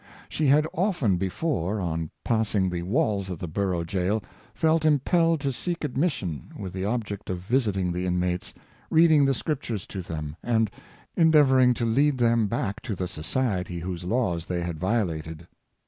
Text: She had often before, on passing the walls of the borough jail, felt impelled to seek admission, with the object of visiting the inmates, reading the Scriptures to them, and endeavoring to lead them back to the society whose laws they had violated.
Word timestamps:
She 0.29 0.47
had 0.47 0.65
often 0.73 1.17
before, 1.17 1.79
on 1.79 2.09
passing 2.23 2.71
the 2.71 2.81
walls 2.81 3.29
of 3.29 3.37
the 3.37 3.47
borough 3.47 3.83
jail, 3.83 4.23
felt 4.55 4.83
impelled 4.83 5.41
to 5.41 5.53
seek 5.53 5.83
admission, 5.83 6.49
with 6.57 6.73
the 6.73 6.85
object 6.85 7.29
of 7.29 7.41
visiting 7.41 7.91
the 7.91 8.07
inmates, 8.07 8.51
reading 8.89 9.25
the 9.25 9.35
Scriptures 9.35 9.85
to 9.85 10.01
them, 10.01 10.35
and 10.41 10.71
endeavoring 11.15 11.75
to 11.75 11.85
lead 11.85 12.17
them 12.17 12.47
back 12.47 12.81
to 12.81 12.95
the 12.95 13.07
society 13.07 13.77
whose 13.77 14.03
laws 14.03 14.47
they 14.47 14.63
had 14.63 14.79
violated. 14.79 15.47